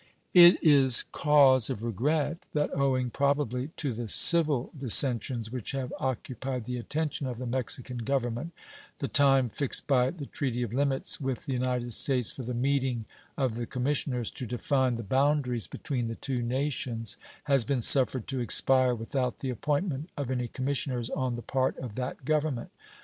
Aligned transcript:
It 0.33 0.57
is 0.63 1.03
cause 1.11 1.69
of 1.69 1.83
regret 1.83 2.47
that, 2.53 2.75
owing, 2.75 3.11
probably, 3.11 3.67
to 3.77 3.93
the 3.93 4.07
civil 4.07 4.71
dissensions 4.75 5.51
which 5.51 5.73
have 5.73 5.93
occupied 5.99 6.63
the 6.63 6.77
attention 6.79 7.27
of 7.27 7.37
the 7.37 7.45
Mexican 7.45 7.99
Government, 7.99 8.51
the 8.97 9.07
time 9.07 9.47
fixed 9.47 9.85
by 9.85 10.09
the 10.09 10.25
treaty 10.25 10.63
of 10.63 10.73
limits 10.73 11.21
with 11.21 11.45
the 11.45 11.53
United 11.53 11.93
States 11.93 12.31
for 12.31 12.41
the 12.41 12.55
meeting 12.55 13.05
of 13.37 13.53
the 13.53 13.67
commissioners 13.67 14.31
to 14.31 14.47
define 14.47 14.95
the 14.95 15.03
boundaries 15.03 15.67
between 15.67 16.07
the 16.07 16.15
two 16.15 16.41
nations 16.41 17.17
has 17.43 17.63
been 17.63 17.83
suffered 17.83 18.25
to 18.29 18.39
expire 18.39 18.95
without 18.95 19.37
the 19.37 19.51
appointment 19.51 20.09
of 20.17 20.31
any 20.31 20.47
commissioners 20.47 21.11
on 21.11 21.35
the 21.35 21.43
part 21.43 21.77
of 21.77 21.93
that 21.93 22.25
Government. 22.25 22.71